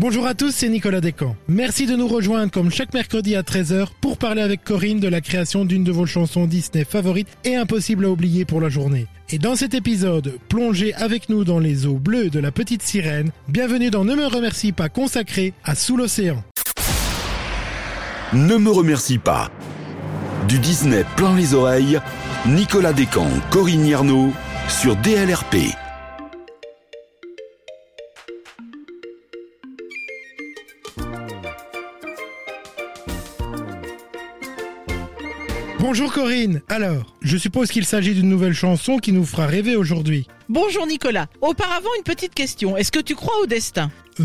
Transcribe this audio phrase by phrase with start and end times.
[0.00, 1.36] Bonjour à tous, c'est Nicolas Descamps.
[1.46, 5.20] Merci de nous rejoindre comme chaque mercredi à 13h pour parler avec Corinne de la
[5.20, 9.08] création d'une de vos chansons Disney favorites et impossible à oublier pour la journée.
[9.28, 13.30] Et dans cet épisode, plongez avec nous dans les eaux bleues de la petite sirène.
[13.48, 16.42] Bienvenue dans Ne me remercie pas consacré à Sous l'océan.
[18.32, 19.50] Ne me remercie pas.
[20.48, 22.00] Du Disney plein les oreilles,
[22.46, 24.32] Nicolas Descamps, Corinne Yarnaud
[24.66, 25.76] sur DLRP.
[35.80, 36.60] Bonjour Corinne.
[36.68, 40.26] Alors, je suppose qu'il s'agit d'une nouvelle chanson qui nous fera rêver aujourd'hui.
[40.50, 41.26] Bonjour Nicolas.
[41.40, 42.76] Auparavant, une petite question.
[42.76, 43.90] Est-ce que tu crois au destin?
[44.20, 44.24] Euh...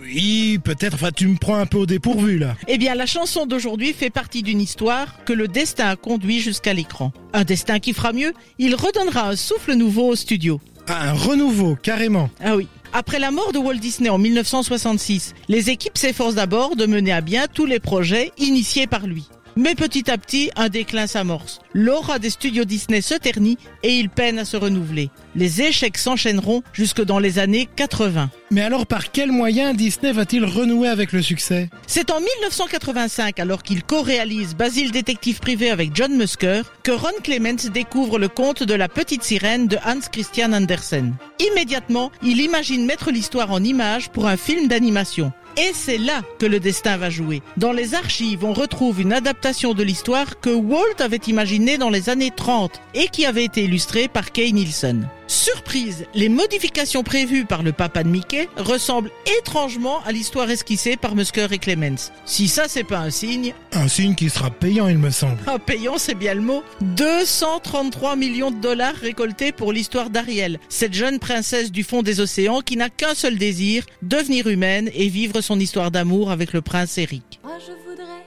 [0.00, 0.94] Oui, peut-être.
[0.94, 2.56] Enfin, tu me prends un peu au dépourvu là.
[2.66, 6.74] Eh bien, la chanson d'aujourd'hui fait partie d'une histoire que le destin a conduit jusqu'à
[6.74, 7.12] l'écran.
[7.32, 10.60] Un destin qui fera mieux, il redonnera un souffle nouveau au studio.
[10.88, 12.28] Ah, un renouveau, carrément.
[12.42, 12.66] Ah oui.
[12.92, 17.20] Après la mort de Walt Disney en 1966, les équipes s'efforcent d'abord de mener à
[17.20, 19.28] bien tous les projets initiés par lui.
[19.56, 21.60] Mais petit à petit, un déclin s'amorce.
[21.74, 25.10] L'aura des studios Disney se ternit et ils peinent à se renouveler.
[25.36, 28.30] Les échecs s'enchaîneront jusque dans les années 80.
[28.50, 31.70] Mais alors, par quel moyen Disney va-t-il renouer avec le succès?
[31.86, 37.70] C'est en 1985, alors qu'il co-réalise Basile détective privé avec John Musker, que Ron Clements
[37.72, 41.14] découvre le conte de la petite sirène de Hans Christian Andersen.
[41.40, 45.32] Immédiatement, il imagine mettre l'histoire en images pour un film d'animation.
[45.56, 47.40] Et c'est là que le destin va jouer.
[47.56, 52.08] Dans les archives, on retrouve une adaptation de l'histoire que Walt avait imaginée dans les
[52.08, 55.08] années 30 et qui avait été illustrée par Kay Nielsen.
[55.26, 61.14] Surprise, les modifications prévues par le papa de Mickey ressemblent étrangement à l'histoire esquissée par
[61.14, 62.12] Musker et Clemens.
[62.26, 65.38] Si ça c'est pas un signe, Un signe qui sera payant, il me semble.
[65.46, 70.94] un payant c'est bien le mot, 233 millions de dollars récoltés pour l'histoire d'Ariel, cette
[70.94, 75.40] jeune princesse du fond des océans qui n'a qu'un seul désir, devenir humaine et vivre
[75.40, 77.40] son histoire d'amour avec le prince Eric.
[77.42, 78.24] Moi je voudrais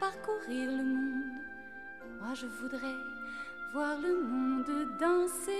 [0.00, 1.22] parcourir le monde.
[2.20, 2.94] Moi je voudrais
[3.76, 5.52] voir le monde danser.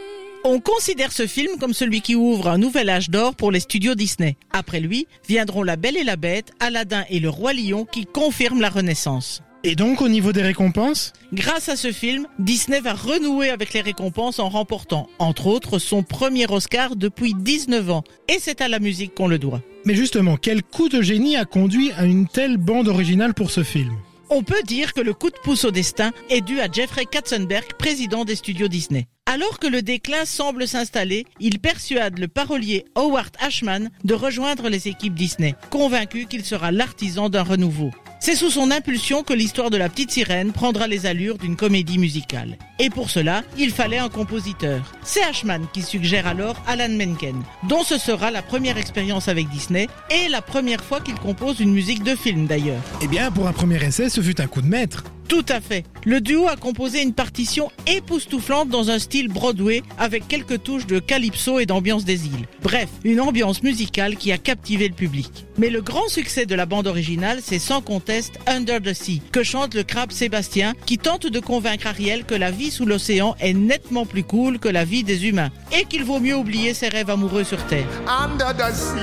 [0.42, 3.94] On considère ce film comme celui qui ouvre un nouvel âge d'or pour les studios
[3.94, 4.38] Disney.
[4.54, 8.62] Après lui, viendront La Belle et la Bête, Aladdin et le Roi Lion qui confirment
[8.62, 9.42] la renaissance.
[9.64, 11.12] Et donc, au niveau des récompenses?
[11.34, 16.02] Grâce à ce film, Disney va renouer avec les récompenses en remportant, entre autres, son
[16.02, 18.04] premier Oscar depuis 19 ans.
[18.28, 19.60] Et c'est à la musique qu'on le doit.
[19.84, 23.62] Mais justement, quel coup de génie a conduit à une telle bande originale pour ce
[23.62, 23.92] film?
[24.28, 27.74] On peut dire que le coup de pouce au destin est dû à Jeffrey Katzenberg,
[27.78, 29.06] président des studios Disney.
[29.26, 34.88] Alors que le déclin semble s'installer, il persuade le parolier Howard Ashman de rejoindre les
[34.88, 37.90] équipes Disney, convaincu qu'il sera l'artisan d'un renouveau.
[38.26, 41.96] C'est sous son impulsion que l'histoire de la petite sirène prendra les allures d'une comédie
[41.96, 42.58] musicale.
[42.80, 44.80] Et pour cela, il fallait un compositeur.
[45.04, 49.86] C'est Ashman qui suggère alors Alan Menken, dont ce sera la première expérience avec Disney
[50.10, 52.82] et la première fois qu'il compose une musique de film d'ailleurs.
[53.00, 55.04] Eh bien, pour un premier essai, ce fut un coup de maître.
[55.28, 55.84] Tout à fait.
[56.04, 61.00] Le duo a composé une partition époustouflante dans un style Broadway avec quelques touches de
[61.00, 62.46] calypso et d'ambiance des îles.
[62.62, 65.46] Bref, une ambiance musicale qui a captivé le public.
[65.58, 69.42] Mais le grand succès de la bande originale, c'est sans conteste Under the Sea, que
[69.42, 73.52] chante le crabe Sébastien, qui tente de convaincre Ariel que la vie sous l'océan est
[73.54, 77.10] nettement plus cool que la vie des humains, et qu'il vaut mieux oublier ses rêves
[77.10, 77.86] amoureux sur Terre.
[78.06, 79.00] under the sea,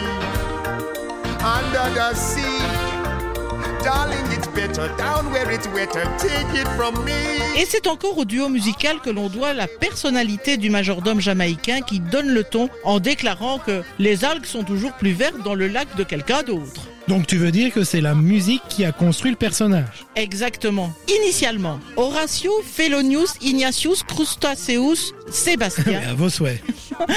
[1.43, 2.52] under the sea.
[7.57, 11.99] Et c'est encore au duo musical que l'on doit la personnalité du majordome jamaïcain qui
[11.99, 15.95] donne le ton en déclarant que les algues sont toujours plus vertes dans le lac
[15.95, 16.87] de quelqu'un d'autre.
[17.09, 20.93] Donc tu veux dire que c'est la musique qui a construit le personnage Exactement.
[21.21, 26.61] Initialement, Horatio Felonius Ignatius Crustaceus Sébastien, À vos souhaits.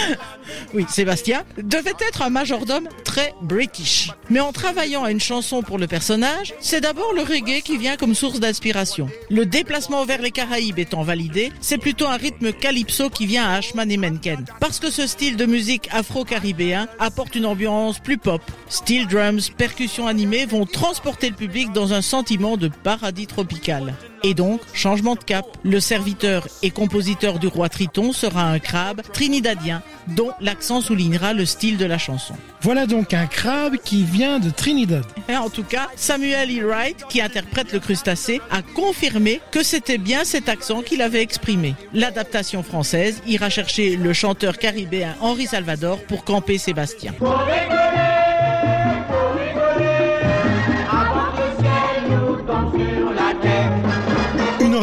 [0.75, 4.11] oui, Sébastien, devait être un majordome très british.
[4.31, 7.97] Mais en travaillant à une chanson pour le personnage, c'est d'abord le reggae qui vient
[7.97, 9.09] comme source d'inspiration.
[9.31, 13.57] Le déplacement vers les Caraïbes étant validé, c'est plutôt un rythme calypso qui vient à
[13.57, 14.45] Ashman et Menken.
[14.61, 18.41] Parce que ce style de musique afro-caribéen apporte une ambiance plus pop.
[18.69, 19.76] Steel drums, percussions
[20.07, 23.95] animées vont transporter le public dans un sentiment de paradis tropical.
[24.25, 29.03] Et donc, changement de cap, le serviteur et compositeur du roi Triton sera un crabe
[29.13, 32.35] trinidadien dont l'accent soulignera le style de la chanson.
[32.63, 35.05] Voilà donc un crabe qui vient de Trinidad.
[35.29, 36.67] Et en tout cas, Samuel E.
[36.67, 41.75] Wright, qui interprète le crustacé, a confirmé que c'était bien cet accent qu'il avait exprimé.
[41.93, 47.13] L'adaptation française ira chercher le chanteur caribéen Henri Salvador pour camper Sébastien.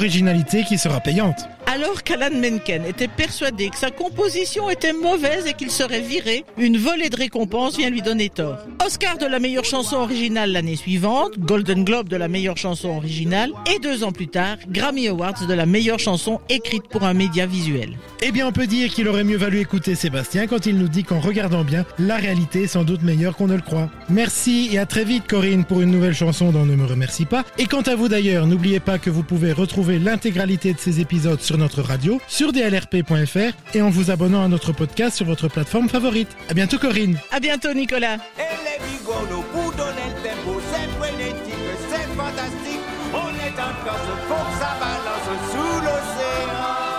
[0.04, 1.48] Originalité qui sera payante.
[1.74, 6.78] Alors qu'Alan Menken était persuadé que sa composition était mauvaise et qu'il serait viré, une
[6.78, 8.60] volée de récompenses vient lui donner tort.
[8.86, 13.50] Oscar de la meilleure chanson originale l'année suivante, Golden Globe de la meilleure chanson originale
[13.74, 17.48] et deux ans plus tard, Grammy Awards de la meilleure chanson écrite pour un média
[17.48, 17.98] visuel.
[18.22, 21.04] Eh bien, on peut dire qu'il aurait mieux valu écouter Sébastien quand il nous dit
[21.04, 23.90] qu'en regardant bien, la réalité est sans doute meilleure qu'on ne le croit.
[24.10, 27.44] Merci et à très vite Corinne pour une nouvelle chanson dont Ne me remercie pas.
[27.58, 31.42] Et quant à vous d'ailleurs, n'oubliez pas que vous pouvez retrouver l'intégralité de ces épisodes
[31.42, 35.90] sur notre radio, sur dlrp.fr et en vous abonnant à notre podcast sur votre plateforme
[35.90, 36.30] favorite.
[36.50, 37.18] À bientôt Corinne.
[37.32, 38.16] À bientôt Nicolas.
[38.38, 41.54] Et les bigolos, pour donner le tempo, c'est frénétique,
[41.90, 42.82] c'est fantastique.
[43.14, 46.94] On est en Corse, faut que ça balance sous l'océan.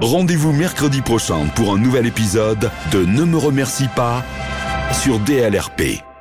[0.00, 4.22] Rendez-vous mercredi prochain pour un nouvel épisode de Ne me remercie pas
[4.92, 6.13] sur DLRP.